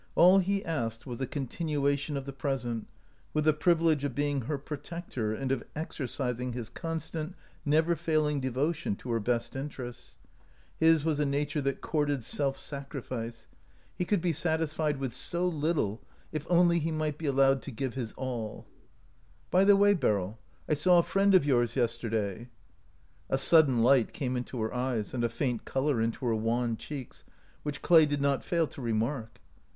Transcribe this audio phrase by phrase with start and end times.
[0.15, 2.87] All he asked was a continuation of the present,
[3.35, 7.35] with the privilege of being her protector and of exercising his constant,
[7.65, 10.15] never failing devotion to her best interests.
[10.79, 13.45] His was a nature that courted self sacrifice.
[13.45, 17.19] 198 OUT OF BOHEMIA He could be satisfied with so little, if only he might
[17.19, 18.65] be allowed to give his all."
[19.51, 22.49] By the way, Beryl, I saw a friend of yours yesterday."
[23.29, 27.23] A sudden light came into her eyes and a faint color into her wan cheeks,
[27.61, 29.39] which Clay did not fail to remark.